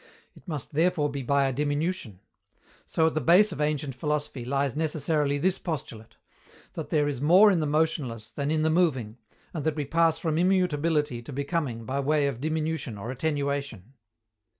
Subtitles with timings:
[0.33, 2.21] It must therefore be by a diminution.
[2.87, 6.15] So at the base of ancient philosophy lies necessarily this postulate:
[6.73, 9.17] that there is more in the motionless than in the moving,
[9.53, 13.93] and that we pass from immutability to becoming by way of diminution or attenuation.